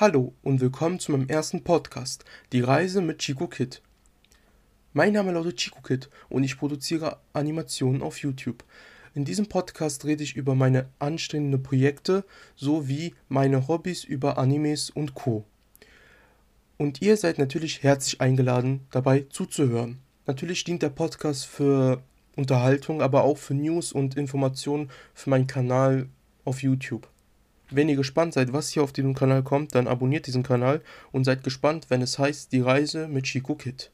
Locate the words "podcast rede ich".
9.48-10.36